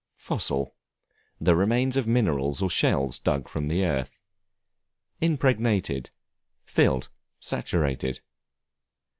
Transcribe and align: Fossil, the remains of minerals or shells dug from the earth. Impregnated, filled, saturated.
Fossil, 0.17 0.73
the 1.39 1.55
remains 1.55 1.95
of 1.95 2.07
minerals 2.07 2.59
or 2.59 2.71
shells 2.71 3.19
dug 3.19 3.47
from 3.47 3.67
the 3.67 3.85
earth. 3.85 4.17
Impregnated, 5.19 6.09
filled, 6.65 7.09
saturated. 7.39 8.19